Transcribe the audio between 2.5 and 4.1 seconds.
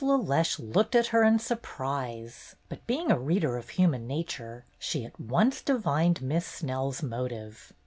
but being a reader of human